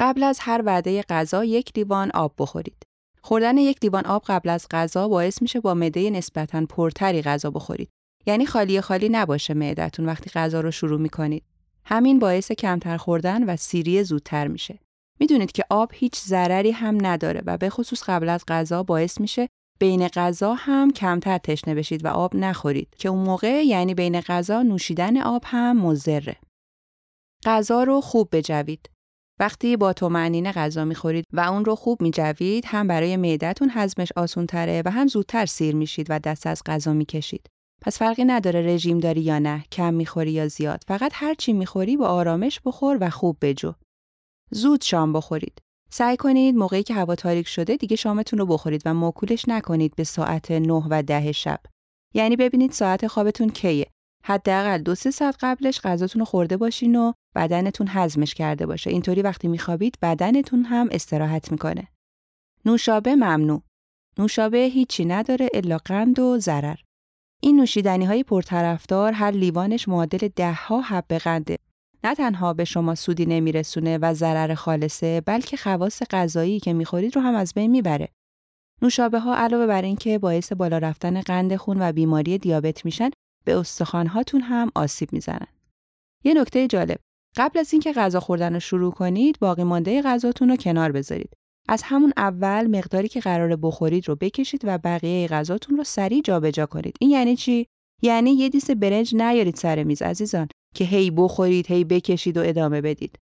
[0.00, 2.91] قبل از هر وعده غذا یک لیوان آب بخورید.
[3.24, 7.88] خوردن یک لیوان آب قبل از غذا باعث میشه با معده نسبتا پرتری غذا بخورید.
[8.26, 11.44] یعنی خالی خالی نباشه معدتون وقتی غذا رو شروع می‌کنید.
[11.84, 14.78] همین باعث کمتر خوردن و سیری زودتر میشه.
[15.20, 19.48] می‌دونید که آب هیچ ضرری هم نداره و به خصوص قبل از غذا باعث میشه
[19.80, 24.62] بین غذا هم کمتر تشنه بشید و آب نخورید که اون موقع یعنی بین غذا
[24.62, 26.36] نوشیدن آب هم مضره.
[27.44, 28.90] غذا رو خوب بجوید.
[29.42, 34.46] وقتی با تومعنینه غذا می‌خورید و اون رو خوب میجوید هم برای معدتون هضمش آسون
[34.46, 37.46] تره و هم زودتر سیر میشید و دست از غذا می‌کشید.
[37.80, 40.82] پس فرقی نداره رژیم داری یا نه، کم می‌خوری یا زیاد.
[40.88, 43.72] فقط هر چی می‌خوری با آرامش بخور و خوب بجو.
[44.50, 45.58] زود شام بخورید.
[45.90, 50.04] سعی کنید موقعی که هوا تاریک شده دیگه شامتون رو بخورید و موکولش نکنید به
[50.04, 51.60] ساعت 9 و ده شب.
[52.14, 53.86] یعنی ببینید ساعت خوابتون کیه.
[54.24, 58.90] حداقل دو سه ساعت قبلش غذاتون رو خورده باشین و بدنتون هضمش کرده باشه.
[58.90, 61.88] اینطوری وقتی میخوابید بدنتون هم استراحت می‌کنه.
[62.64, 63.62] نوشابه ممنوع.
[64.18, 66.76] نوشابه هیچی نداره الا قند و ضرر.
[67.42, 71.58] این نوشیدنی های پرطرفدار هر لیوانش معادل ده ها حب قنده
[72.04, 77.22] نه تنها به شما سودی نمیرسونه و ضرر خالصه بلکه خواص غذایی که می‌خورید رو
[77.22, 78.08] هم از بین می‌بره.
[78.82, 83.10] نوشابه ها علاوه بر اینکه باعث بالا رفتن قند خون و بیماری دیابت میشن
[83.44, 85.46] به استخوانهاتون هم آسیب می‌زنن.
[86.24, 86.98] یه نکته جالب
[87.36, 91.34] قبل از اینکه غذا خوردن رو شروع کنید باقی مانده غذاتون رو کنار بذارید.
[91.68, 96.66] از همون اول مقداری که قرار بخورید رو بکشید و بقیه غذاتون رو سریع جابجا
[96.66, 96.96] کنید.
[97.00, 97.66] این یعنی چی؟
[98.02, 102.80] یعنی یه دیس برنج نیارید سر میز عزیزان که هی بخورید هی بکشید و ادامه
[102.80, 103.18] بدید.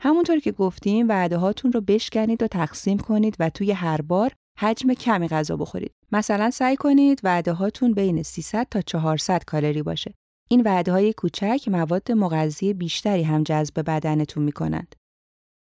[0.00, 4.94] همونطور که گفتیم وعده هاتون رو بشکنید و تقسیم کنید و توی هر بار حجم
[4.94, 5.92] کمی غذا بخورید.
[6.12, 10.14] مثلا سعی کنید وعده هاتون بین 300 تا 400 کالری باشه.
[10.48, 14.94] این وعده های کوچک مواد مغذی بیشتری هم جذب بدنتون می‌کنند.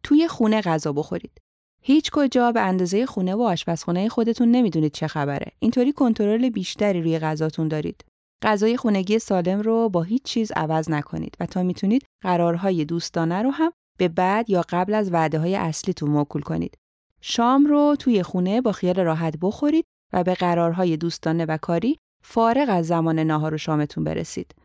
[0.04, 1.38] توی خونه غذا بخورید.
[1.84, 5.52] هیچ کجا به اندازه خونه و آشپزخونه خودتون نمی‌دونید چه خبره.
[5.60, 8.06] اینطوری کنترل بیشتری روی غذاتون دارید.
[8.44, 13.50] غذای خونگی سالم رو با هیچ چیز عوض نکنید و تا می‌تونید قرارهای دوستانه رو
[13.50, 16.78] هم به بعد یا قبل از وعده های اصلیتون موکول کنید.
[17.22, 22.70] شام رو توی خونه با خیال راحت بخورید و به قرارهای دوستانه و کاری فارغ
[22.70, 24.56] از زمان ناهار و شامتون برسید.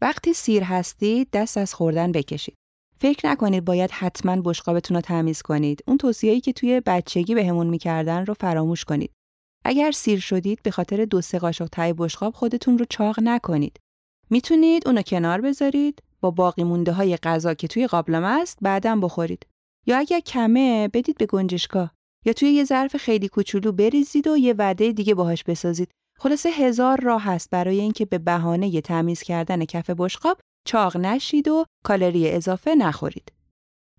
[0.00, 2.54] وقتی سیر هستید دست از خوردن بکشید.
[2.98, 5.82] فکر نکنید باید حتما بشقابتون رو تمیز کنید.
[5.86, 9.10] اون توصیه‌ای که توی بچگی بهمون می‌کردن رو فراموش کنید.
[9.64, 13.80] اگر سیر شدید به خاطر دو سه قاشق تای بشقاب خودتون رو چاق نکنید.
[14.30, 19.46] می‌تونید اونو کنار بذارید با باقی مونده های غذا که توی قابلمه است بعدم بخورید.
[19.86, 24.54] یا اگر کمه بدید به گنجشگاه یا توی یه ظرف خیلی کوچولو بریزید و یه
[24.58, 25.90] وعده دیگه باهاش بسازید.
[26.18, 31.64] خلاصه هزار راه هست برای اینکه به بهانه تمیز کردن کف بشقاب چاق نشید و
[31.84, 33.32] کالری اضافه نخورید.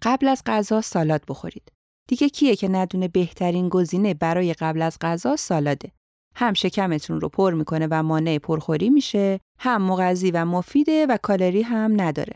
[0.01, 1.71] قبل از غذا سالاد بخورید.
[2.07, 5.91] دیگه کیه که ندونه بهترین گزینه برای قبل از غذا سالاده.
[6.35, 11.61] هم شکمتون رو پر می‌کنه و مانع پرخوری میشه، هم مغذی و مفیده و کالری
[11.61, 12.33] هم نداره.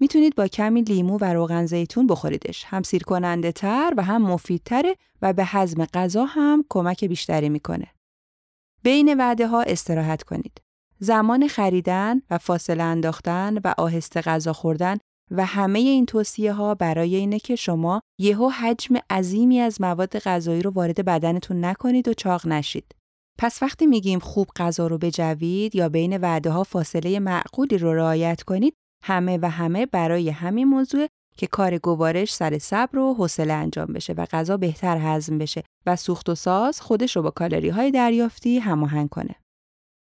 [0.00, 2.64] می‌تونید با کمی لیمو و روغن زیتون بخوریدش.
[2.64, 7.86] هم سیر کننده تر و هم مفیدتره و به هضم غذا هم کمک بیشتری می‌کنه.
[8.82, 10.60] بین وعده ها استراحت کنید.
[10.98, 14.98] زمان خریدن و فاصله انداختن و آهسته غذا خوردن
[15.30, 20.62] و همه این توصیه ها برای اینه که شما یهو حجم عظیمی از مواد غذایی
[20.62, 22.94] رو وارد بدنتون نکنید و چاق نشید.
[23.38, 28.42] پس وقتی میگیم خوب غذا رو بجوید یا بین وعده ها فاصله معقولی رو رعایت
[28.42, 28.74] کنید
[29.06, 34.12] همه و همه برای همین موضوع که کار گوارش سر صبر و حوصله انجام بشه
[34.12, 38.58] و غذا بهتر هضم بشه و سوخت و ساز خودش رو با کالری های دریافتی
[38.58, 39.34] هماهنگ کنه.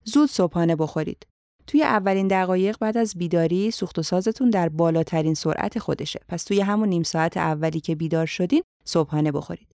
[0.05, 1.27] زود صبحانه بخورید.
[1.67, 6.21] توی اولین دقایق بعد از بیداری سوخت و سازتون در بالاترین سرعت خودشه.
[6.29, 9.76] پس توی همون نیم ساعت اولی که بیدار شدین صبحانه بخورید.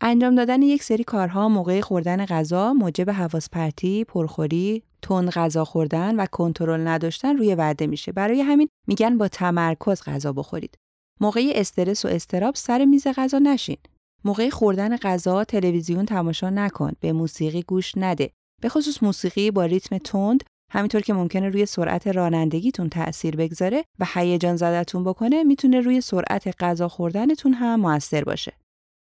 [0.00, 6.16] انجام دادن یک سری کارها موقع خوردن غذا موجب حواس پرتی، پرخوری، تند غذا خوردن
[6.16, 8.12] و کنترل نداشتن روی وعده میشه.
[8.12, 10.78] برای همین میگن با تمرکز غذا بخورید.
[11.20, 13.76] موقع استرس و استراب سر میز غذا نشین.
[14.24, 18.30] موقع خوردن غذا تلویزیون تماشا نکن، به موسیقی گوش نده.
[18.62, 24.06] به خصوص موسیقی با ریتم تند همینطور که ممکنه روی سرعت رانندگیتون تأثیر بگذاره و
[24.14, 28.52] هیجان زدتون بکنه می‌تونه روی سرعت غذا خوردنتون هم موثر باشه.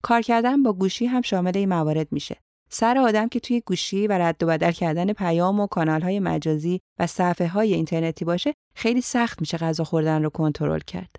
[0.04, 2.38] کار کردن با گوشی هم شامل این موارد میشه.
[2.70, 6.80] سر آدم که توی گوشی و رد و بدل کردن پیام و کانال های مجازی
[7.00, 11.16] و صفحه های اینترنتی باشه خیلی سخت میشه غذا خوردن رو کنترل کرد.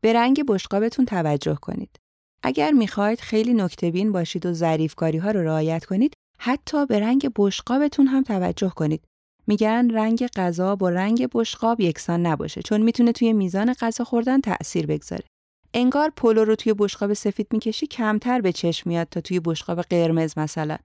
[0.00, 1.96] به رنگ بشقابتون توجه کنید.
[2.42, 8.06] اگر می‌خواید خیلی نکته باشید و ظریفکاری ها رو رعایت کنید حتی به رنگ بشقابتون
[8.06, 9.04] هم توجه کنید.
[9.46, 14.86] میگن رنگ غذا با رنگ بشقاب یکسان نباشه چون می‌تونه توی میزان غذا خوردن تأثیر
[14.86, 15.24] بگذاره.
[15.74, 20.38] انگار پلو رو توی بشقاب سفید می‌کشی کمتر به چشم میاد تا توی بشقاب قرمز
[20.38, 20.78] مثلا.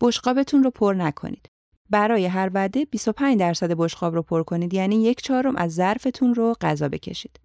[0.00, 1.46] بشقابتون رو پر نکنید.
[1.90, 6.54] برای هر وعده 25 درصد بشقاب رو پر کنید یعنی یک چهارم از ظرفتون رو
[6.60, 7.40] غذا بکشید.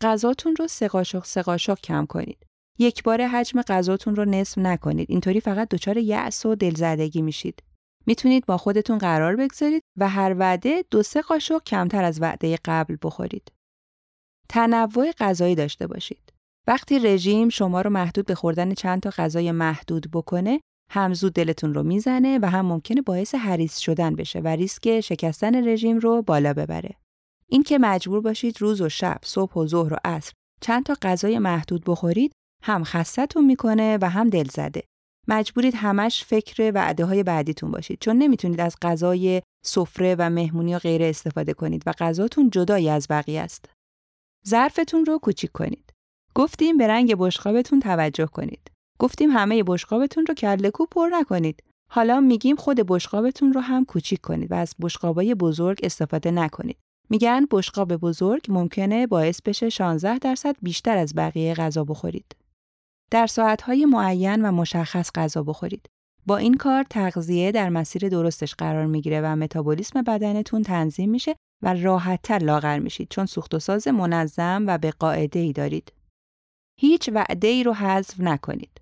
[0.00, 2.46] غذاتون رو سه قاشق سه قاشق کم کنید.
[2.78, 5.10] یک بار حجم غذاتون رو نصف نکنید.
[5.10, 7.62] اینطوری فقط دچار یأس و دلزدگی میشید.
[8.06, 12.96] می‌تونید با خودتون قرار بگذارید و هر وعده دو سه قاشق کمتر از وعده قبل
[13.02, 13.52] بخورید.
[14.52, 16.32] تنوع غذایی داشته باشید.
[16.66, 20.60] وقتی رژیم شما رو محدود به خوردن چند تا غذای محدود بکنه،
[20.90, 25.68] هم زود دلتون رو می‌زنه و هم ممکنه باعث حریص شدن بشه و ریسک شکستن
[25.68, 26.96] رژیم رو بالا ببره.
[27.48, 31.38] این که مجبور باشید روز و شب، صبح و ظهر و عصر چند تا غذای
[31.38, 34.82] محدود بخورید، هم خستتون می‌کنه و هم دل زده.
[35.28, 40.78] مجبورید همش فکر وعده های بعدیتون باشید چون نمی‌تونید از غذای سفره و مهمونی و
[40.78, 43.68] غیره استفاده کنید و غذاتون جدایی از بقیه است.
[44.48, 45.92] ظرفتون رو کوچیک کنید.
[46.34, 48.70] گفتیم به رنگ بشقابتون توجه کنید.
[48.98, 51.62] گفتیم همه بشقابتون رو کله پر نکنید.
[51.90, 56.76] حالا میگیم خود بشقابتون رو هم کوچیک کنید و از بشقابای بزرگ استفاده نکنید.
[57.10, 62.36] میگن بشقاب بزرگ ممکنه باعث بشه 16 درصد بیشتر از بقیه غذا بخورید.
[63.10, 65.86] در ساعتهای معین و مشخص غذا بخورید.
[66.26, 71.74] با این کار تغذیه در مسیر درستش قرار می‌گیره و متابولیسم بدنتون تنظیم میشه و
[71.74, 75.92] راحتتر لاغر میشید چون سوخت و ساز منظم و به قاعده ای دارید.
[76.80, 78.80] هیچ وعده ای رو حذف نکنید.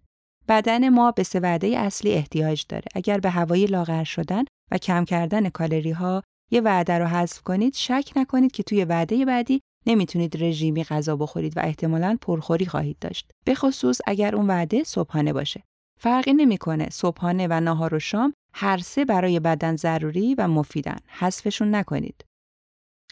[0.48, 2.84] بدن ما به سه وعده اصلی احتیاج داره.
[2.94, 7.74] اگر به هوای لاغر شدن و کم کردن کالری ها یه وعده رو حذف کنید،
[7.74, 13.30] شک نکنید که توی وعده بعدی نمی‌تونید رژیمی غذا بخورید و احتمالاً پرخوری خواهید داشت.
[13.44, 15.62] به خصوص اگر اون وعده صبحانه باشه.
[16.00, 20.98] فرقی نمی‌کنه صبحانه و ناهار و شام هر سه برای بدن ضروری و مفیدن.
[21.06, 22.24] حذفشون نکنید.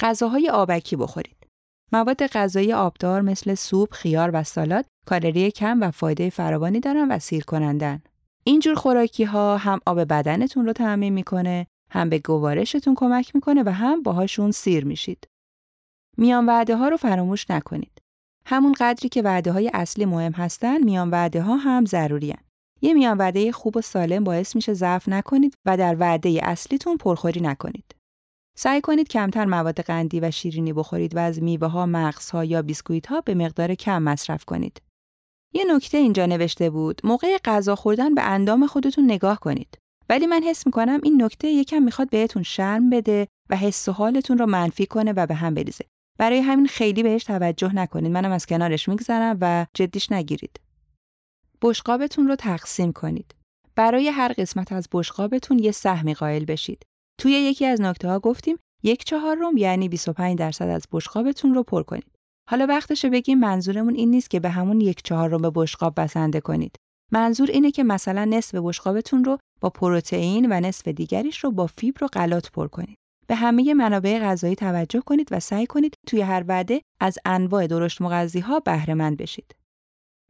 [0.01, 1.37] غذاهای آبکی بخورید.
[1.93, 7.19] مواد غذایی آبدار مثل سوپ، خیار و سالاد کالری کم و فایده فراوانی دارن و
[7.19, 8.03] سیر کنندن.
[8.45, 13.69] اینجور خوراکی ها هم آب بدنتون رو تعمین می‌کنه، هم به گوارشتون کمک می‌کنه و
[13.69, 15.29] هم باهاشون سیر میشید.
[16.17, 18.03] میان وعده ها رو فراموش نکنید.
[18.47, 22.45] همون قدری که وعده های اصلی مهم هستن، میان وعده ها هم ضروری هن.
[22.81, 27.41] یه میان وعده خوب و سالم باعث میشه ضعف نکنید و در وعده اصلیتون پرخوری
[27.41, 27.98] نکنید.
[28.61, 33.07] سعی کنید کمتر مواد قندی و شیرینی بخورید و از میوه ها، مغزها یا بیسکویت
[33.07, 34.83] ها به مقدار کم مصرف کنید.
[35.55, 39.79] یه نکته اینجا نوشته بود موقع غذا خوردن به اندام خودتون نگاه کنید.
[40.09, 44.39] ولی من حس می‌کنم این نکته یکم می‌خواد بهتون شرم بده و حس و حالتون
[44.39, 45.85] رو منفی کنه و به هم بریزه.
[46.19, 48.13] برای همین خیلی بهش توجه نکنید.
[48.13, 50.61] منم از کنارش میگذرم و جدیش نگیرید.
[51.63, 53.35] بشقابتون رو تقسیم کنید.
[53.75, 56.83] برای هر قسمت از بشقابتون یه سهمی قائل بشید.
[57.19, 61.83] توی یکی از نکته ها گفتیم یک چهارم یعنی 25 درصد از بشقابتون رو پر
[61.83, 62.13] کنید.
[62.51, 66.77] حالا وقتشه بگیم منظورمون این نیست که به همون یک چهارم به بشقاب بسنده کنید.
[67.13, 72.05] منظور اینه که مثلا نصف بشقابتون رو با پروتئین و نصف دیگریش رو با فیبر
[72.05, 72.99] و غلات پر کنید.
[73.27, 78.01] به همه منابع غذایی توجه کنید و سعی کنید توی هر وعده از انواع درشت
[78.01, 79.55] مغذی ها بهره مند بشید.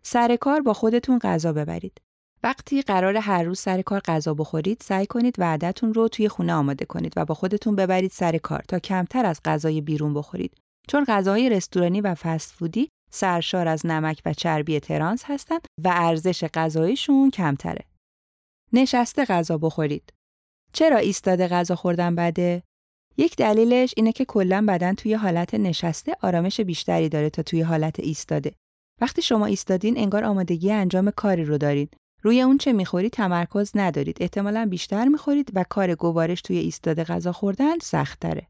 [0.03, 1.98] سر کار با خودتون غذا ببرید.
[2.42, 6.85] وقتی قرار هر روز سر کار غذا بخورید، سعی کنید وعدتون رو توی خونه آماده
[6.85, 10.57] کنید و با خودتون ببرید سر کار تا کمتر از غذای بیرون بخورید.
[10.88, 16.44] چون غذاهای رستورانی و فست فودی سرشار از نمک و چربی ترانس هستند و ارزش
[16.44, 17.85] غذاییشون کمتره.
[18.72, 20.12] نشسته غذا بخورید.
[20.72, 22.62] چرا ایستاده غذا خوردن بده؟
[23.16, 28.01] یک دلیلش اینه که کلا بدن توی حالت نشسته آرامش بیشتری داره تا توی حالت
[28.01, 28.53] ایستاده.
[29.01, 31.96] وقتی شما ایستادین انگار آمادگی انجام کاری رو دارید.
[32.23, 34.17] روی اون چه می‌خورید تمرکز ندارید.
[34.21, 38.47] احتمالا بیشتر می‌خورید و کار گوارش توی ایستاده غذا خوردن سختره.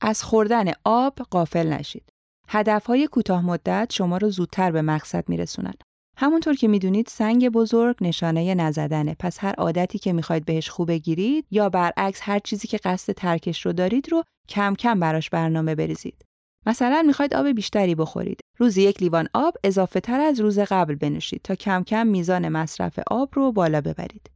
[0.00, 2.08] از خوردن آب قافل نشید.
[2.48, 5.74] هدفهای کوتاه مدت شما رو زودتر به مقصد میرسونن.
[6.16, 11.46] همونطور که می‌دونید سنگ بزرگ نشانه نزدنه پس هر عادتی که می‌خواید بهش خوب بگیرید
[11.50, 16.24] یا برعکس هر چیزی که قصد ترکش رو دارید رو کم کم براش برنامه بریزید.
[16.66, 18.40] مثلا می‌خواید آب بیشتری بخورید.
[18.58, 22.98] روزی یک لیوان آب اضافه تر از روز قبل بنوشید تا کم کم میزان مصرف
[23.10, 24.30] آب رو بالا ببرید.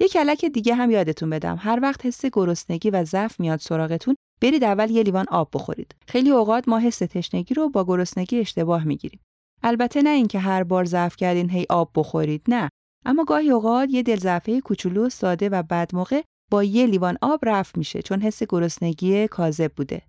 [0.00, 4.64] یک کلک دیگه هم یادتون بدم هر وقت حس گرسنگی و ضعف میاد سراغتون برید
[4.64, 5.94] اول یه لیوان آب بخورید.
[6.08, 9.20] خیلی اوقات ما حس تشنگی رو با گرسنگی اشتباه می‌گیریم.
[9.62, 12.68] البته نه اینکه هر بار ضعف کردین هی آب بخورید نه
[13.06, 17.78] اما گاهی اوقات یه دلزعفه کوچولو ساده و بد موقع با یه لیوان آب رفت
[17.78, 20.02] میشه چون حس گرسنگی کاذب بوده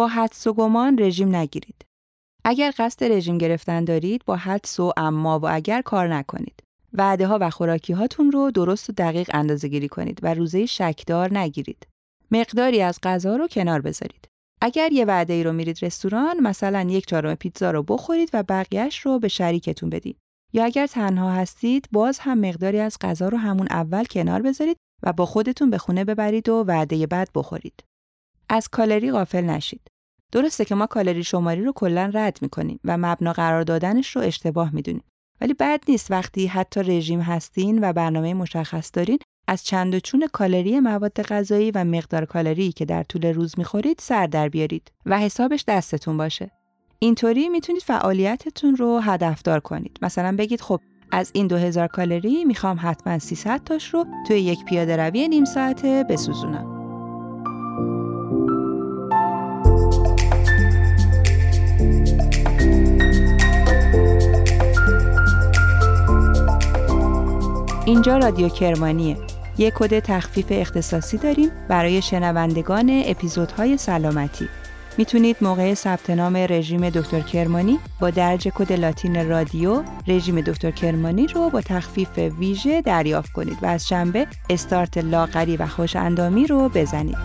[0.00, 1.84] با حدس و گمان رژیم نگیرید.
[2.44, 6.62] اگر قصد رژیم گرفتن دارید با حدس و اما و اگر کار نکنید.
[6.92, 11.38] وعده ها و خوراکی هاتون رو درست و دقیق اندازه گیری کنید و روزه شکدار
[11.38, 11.86] نگیرید.
[12.30, 14.28] مقداری از غذا رو کنار بذارید.
[14.60, 18.98] اگر یه وعده ای رو میرید رستوران مثلا یک چهارم پیتزا رو بخورید و بقیهش
[18.98, 20.16] رو به شریکتون بدید.
[20.52, 25.12] یا اگر تنها هستید باز هم مقداری از غذا رو همون اول کنار بذارید و
[25.12, 27.84] با خودتون به خونه ببرید و وعده بعد بخورید.
[28.52, 29.89] از کالری غافل نشید.
[30.32, 34.74] درسته که ما کالری شماری رو کلا رد می‌کنیم و مبنا قرار دادنش رو اشتباه
[34.74, 35.04] می‌دونیم
[35.40, 40.28] ولی بد نیست وقتی حتی رژیم هستین و برنامه مشخص دارین از چند و چون
[40.32, 45.18] کالری مواد غذایی و مقدار کالری که در طول روز می‌خورید سر در بیارید و
[45.18, 46.50] حسابش دستتون باشه.
[46.98, 49.98] اینطوری می‌تونید فعالیتتون رو هدفدار کنید.
[50.02, 50.80] مثلا بگید خب
[51.12, 56.04] از این 2000 کالری می‌خوام حتما 300 تاش رو توی یک پیاده روی نیم ساعته
[56.08, 56.79] بسوزونم.
[67.90, 69.16] اینجا رادیو کرمانیه
[69.58, 74.48] یک کد تخفیف اختصاصی داریم برای شنوندگان اپیزودهای سلامتی.
[74.98, 81.26] می‌تونید موقع ثبت نام رژیم دکتر کرمانی با درج کد لاتین رادیو رژیم دکتر کرمانی
[81.26, 86.68] رو با تخفیف ویژه دریافت کنید و از شنبه استارت لاغری و خوش اندامی رو
[86.68, 87.18] بزنید.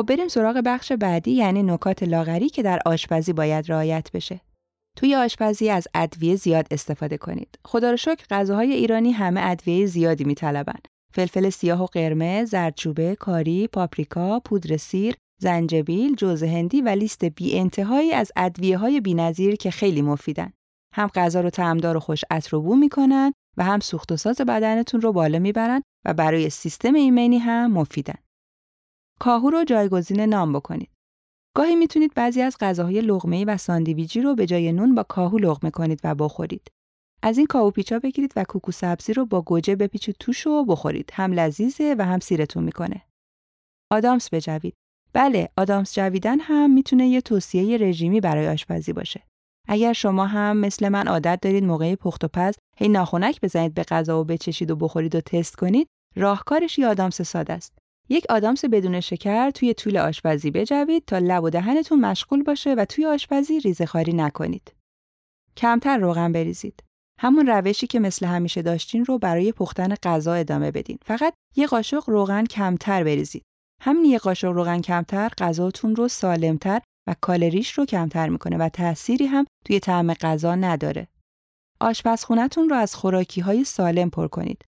[0.00, 4.40] خب بریم سراغ بخش بعدی یعنی نکات لاغری که در آشپزی باید رعایت بشه.
[4.96, 7.58] توی آشپزی از ادویه زیاد استفاده کنید.
[7.64, 10.78] خدا رو شکر غذاهای ایرانی همه ادویه زیادی میطلبن.
[11.14, 17.58] فلفل سیاه و قرمز، زردچوبه، کاری، پاپریکا، پودر سیر، زنجبیل، جوز هندی و لیست بی
[17.58, 20.52] انتهایی از ادویه های بی‌نظیر که خیلی مفیدن.
[20.94, 25.00] هم غذا رو طعمدار و خوش عطر بو می‌کنن و هم سوخت و ساز بدنتون
[25.00, 28.18] رو بالا می‌برن و برای سیستم ایمنی هم مفیدن.
[29.22, 30.90] کاهو رو جایگزین نان بکنید.
[31.56, 35.70] گاهی می‌تونید بعضی از غذاهای لغمه و ساندویجی رو به جای نون با کاهو لغمه
[35.70, 36.68] کنید و بخورید.
[37.22, 41.10] از این کاهو پیچا بگیرید و کوکو سبزی رو با گوجه بپیچید توش و بخورید.
[41.14, 43.02] هم لذیذه و هم سیرتون می‌کنه.
[43.92, 44.74] آدامس بجوید.
[45.12, 49.22] بله، آدامس جویدن هم می‌تونه یه توصیه رژیمی برای آشپزی باشه.
[49.68, 53.82] اگر شما هم مثل من عادت دارید موقع پخت و پز هی ناخونک بزنید به
[53.82, 57.79] غذا و بچشید و بخورید و تست کنید، راهکارش یه آدامس ساده است.
[58.12, 62.84] یک آدامس بدون شکر توی طول آشپزی بجوید تا لب و دهنتون مشغول باشه و
[62.84, 64.74] توی آشپزی ریزخاری نکنید.
[65.56, 66.82] کمتر روغن بریزید.
[67.20, 70.98] همون روشی که مثل همیشه داشتین رو برای پختن غذا ادامه بدین.
[71.04, 73.42] فقط یه قاشق روغن کمتر بریزید.
[73.82, 79.26] همین یه قاشق روغن کمتر غذاتون رو سالمتر و کالریش رو کمتر می‌کنه و تأثیری
[79.26, 81.08] هم توی طعم غذا نداره.
[81.80, 84.64] آشپزخونهتون رو از خوراکی های سالم پر کنید.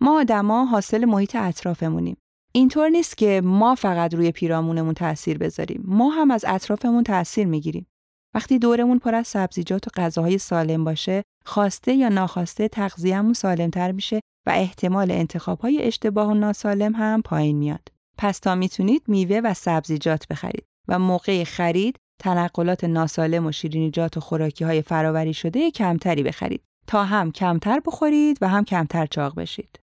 [0.00, 2.16] ما آدما حاصل محیط اطرافمونیم.
[2.56, 5.82] اینطور نیست که ما فقط روی پیرامونمون تاثیر بذاریم.
[5.86, 7.86] ما هم از اطرافمون تاثیر می‌گیریم.
[8.34, 14.20] وقتی دورمون پر از سبزیجات و غذاهای سالم باشه، خواسته یا ناخواسته تغذیه‌مون سالمتر میشه
[14.46, 17.88] و احتمال انتخابهای اشتباه و ناسالم هم پایین میاد.
[18.18, 24.20] پس تا می‌تونید میوه و سبزیجات بخرید و موقع خرید تنقلات ناسالم و شیرینیجات و
[24.20, 29.80] خوراکی های فراوری شده کمتری بخرید تا هم کمتر بخورید و هم کمتر چاق بشید.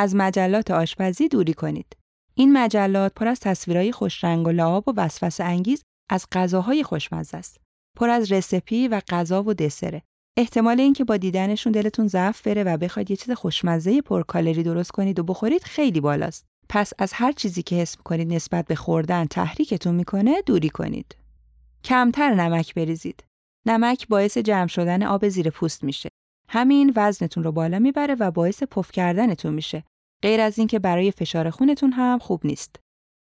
[0.00, 1.96] از مجلات آشپزی دوری کنید.
[2.34, 7.60] این مجلات پر از تصویرهای خوشرنگ و لعاب و وسوسه انگیز از غذاهای خوشمزه است.
[7.96, 10.02] پر از رسپی و غذا و دسره.
[10.38, 15.18] احتمال اینکه با دیدنشون دلتون ضعف بره و بخواید یه چیز خوشمزه پرکالری درست کنید
[15.18, 16.44] و بخورید خیلی بالاست.
[16.68, 21.16] پس از هر چیزی که حس کنید نسبت به خوردن تحریکتون می‌کنه دوری کنید.
[21.84, 23.24] کمتر نمک بریزید.
[23.66, 26.08] نمک باعث جمع شدن آب زیر پوست میشه.
[26.48, 29.84] همین وزنتون رو بالا می‌بره و باعث پف کردنتون میشه.
[30.22, 32.76] غیر از اینکه برای فشار خونتون هم خوب نیست.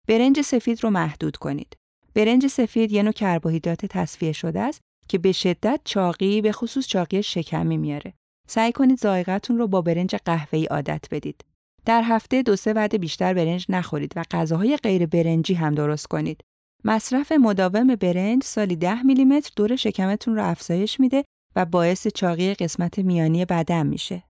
[0.08, 1.76] برنج سفید رو محدود کنید.
[2.14, 7.22] برنج سفید یه نوع کربوهیدرات تصفیه شده است که به شدت چاقی به خصوص چاقی
[7.22, 8.14] شکمی میاره.
[8.48, 11.44] سعی کنید ذائقه‌تون رو با برنج قهوه‌ای عادت بدید.
[11.84, 16.40] در هفته دو سه وعده بیشتر برنج نخورید و غذاهای غیر برنجی هم درست کنید.
[16.84, 21.24] مصرف مداوم برنج سالی 10 میلیمتر دور شکمتون رو افزایش میده
[21.56, 24.22] و باعث چاقی قسمت میانی بدن میشه.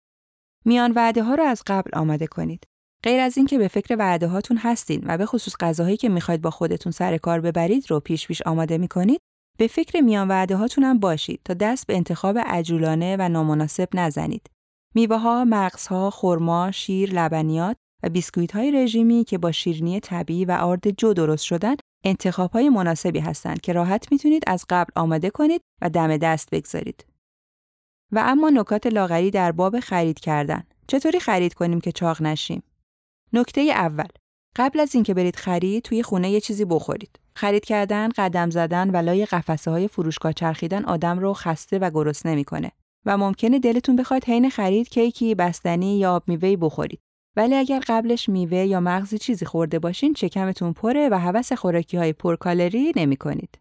[0.67, 2.65] میان وعده ها رو از قبل آماده کنید.
[3.03, 6.51] غیر از اینکه به فکر وعده هاتون هستین و به خصوص غذاهایی که می‌خواید با
[6.51, 9.21] خودتون سر کار ببرید رو پیش پیش آماده می‌کنید،
[9.59, 14.51] به فکر میان وعده هاتون هم باشید تا دست به انتخاب عجولانه و نامناسب نزنید.
[14.95, 20.53] میوه ها، مغزها، خرما، شیر، لبنیات و بیسکویت های رژیمی که با شیرینی طبیعی و
[20.53, 25.61] آرد جو درست شدن انتخاب های مناسبی هستند که راحت می‌تونید از قبل آماده کنید
[25.83, 27.05] و دم دست بگذارید.
[28.13, 30.65] و اما نکات لاغری در باب خرید کردن.
[30.87, 32.63] چطوری خرید کنیم که چاق نشیم؟
[33.33, 34.09] نکته اول
[34.57, 37.21] قبل از اینکه برید خرید توی خونه یه چیزی بخورید.
[37.37, 42.35] خرید کردن، قدم زدن و لای قفسه های فروشگاه چرخیدن آدم رو خسته و گرسنه
[42.35, 42.73] می‌کنه
[43.07, 47.01] و ممکنه دلتون بخواد حین خرید کیکی، بستنی یا آب میوه‌ای بخورید.
[47.37, 52.13] ولی اگر قبلش میوه یا مغزی چیزی خورده باشین چکمتون پره و هوس خوراکی های
[52.13, 53.59] پرکالری نمی کنید.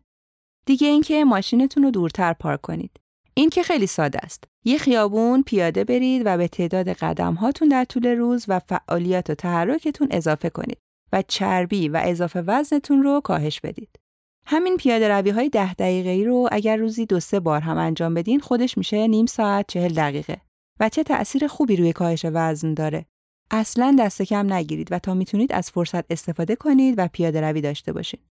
[0.65, 2.99] دیگه اینکه ماشینتون رو دورتر پارک کنید.
[3.37, 4.43] این که خیلی ساده است.
[4.65, 9.35] یه خیابون پیاده برید و به تعداد قدم هاتون در طول روز و فعالیت و
[9.35, 10.77] تحرکتون اضافه کنید
[11.13, 13.99] و چربی و اضافه وزنتون رو کاهش بدید.
[14.45, 18.13] همین پیاده روی های ده دقیقه ای رو اگر روزی دو سه بار هم انجام
[18.13, 20.37] بدین خودش میشه نیم ساعت چهل دقیقه
[20.79, 23.05] و چه تأثیر خوبی روی کاهش وزن داره.
[23.51, 27.93] اصلا دست کم نگیرید و تا می‌تونید از فرصت استفاده کنید و پیاده روی داشته
[27.93, 28.34] باشید.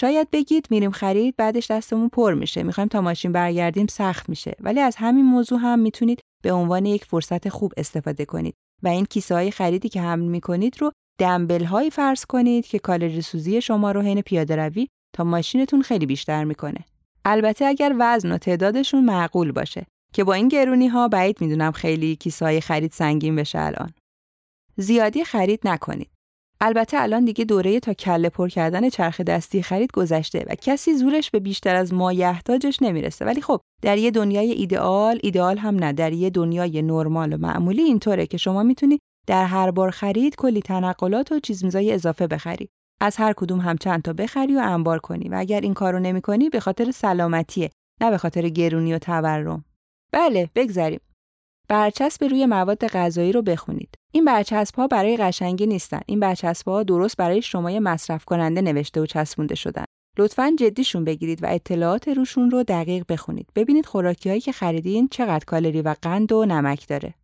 [0.00, 2.62] شاید بگید میریم خرید بعدش دستمون پر میشه.
[2.62, 4.56] می‌خوایم تا ماشین برگردیم سخت میشه.
[4.60, 8.54] ولی از همین موضوع هم می‌تونید به عنوان یک فرصت خوب استفاده کنید.
[8.82, 13.22] و این کیسه های خریدی که حمل می‌کنید رو دمبل هایی فرض کنید که کالری
[13.22, 16.84] سوزی شما رو حین پیاده روی تا ماشینتون خیلی بیشتر می‌کنه.
[17.24, 22.16] البته اگر وزن و تعدادشون معقول باشه که با این گرونی ها بعید می‌دونم خیلی
[22.16, 23.92] کیسه های خرید سنگین بشه الان.
[24.76, 26.10] زیادی خرید نکنید.
[26.60, 31.30] البته الان دیگه دوره تا کله پر کردن چرخ دستی خرید گذشته و کسی زورش
[31.30, 33.24] به بیشتر از مایحتاجش نمی‌رسه.
[33.24, 37.82] ولی خب در یه دنیای ایدئال ایدئال هم نه در یه دنیای نرمال و معمولی
[37.82, 42.68] اینطوره که شما می‌تونی در هر بار خرید کلی تنقلات و چیز میزای اضافه بخری.
[43.00, 46.48] از هر کدوم هم چند تا بخری و انبار کنی و اگر این کارو نمی‌کنی
[46.48, 49.64] به خاطر سلامتیه نه به خاطر گرونی و تورم.
[50.12, 51.00] بله بگذریم.
[51.68, 53.94] برچسب روی مواد غذایی رو بخونید.
[54.12, 56.00] این برچسب ها برای قشنگی نیستن.
[56.06, 59.84] این برچسب ها درست برای شما مصرف کننده نوشته و چسبونده شدن.
[60.18, 63.48] لطفا جدیشون بگیرید و اطلاعات روشون رو دقیق بخونید.
[63.54, 67.14] ببینید خوراکی هایی که خریدین چقدر کالری و قند و نمک داره.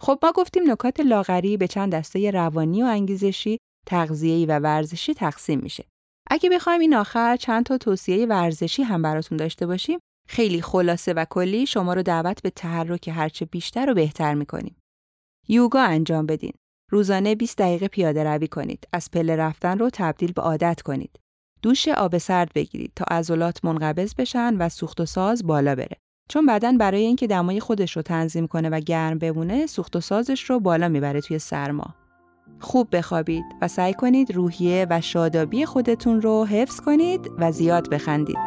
[0.00, 5.60] خب ما گفتیم نکات لاغری به چند دسته روانی و انگیزشی، تغذیه‌ای و ورزشی تقسیم
[5.60, 5.84] میشه.
[6.30, 9.98] اگه بخوایم این آخر چند تا توصیه ورزشی هم براتون داشته باشیم،
[10.28, 14.76] خیلی خلاصه و کلی شما رو دعوت به تحرک هرچه بیشتر و بهتر می‌کنیم.
[15.48, 16.52] یوگا انجام بدین.
[16.90, 18.88] روزانه 20 دقیقه پیاده روی کنید.
[18.92, 21.18] از پله رفتن رو تبدیل به عادت کنید.
[21.62, 25.96] دوش آب سرد بگیرید تا عضلات منقبض بشن و سوخت و ساز بالا بره.
[26.28, 30.50] چون بدن برای اینکه دمای خودش رو تنظیم کنه و گرم بمونه، سوخت و سازش
[30.50, 31.94] رو بالا می‌بره توی سرما.
[32.60, 38.38] خوب بخوابید و سعی کنید روحیه و شادابی خودتون رو حفظ کنید و زیاد بخندید.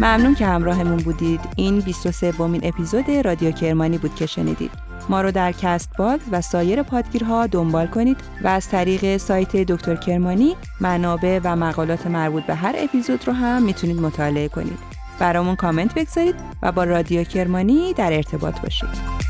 [0.00, 1.40] ممنون که همراهمون بودید.
[1.56, 4.85] این 23 ومین اپیزود رادیو کرمانی بود که شنیدید.
[5.08, 10.56] ما رو در Castbox و سایر پادگیرها دنبال کنید و از طریق سایت دکتر کرمانی
[10.80, 14.78] منابع و مقالات مربوط به هر اپیزود رو هم می‌تونید مطالعه کنید.
[15.18, 19.25] برامون کامنت بگذارید و با رادیو کرمانی در ارتباط باشید.